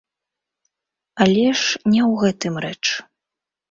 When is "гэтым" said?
2.25-2.53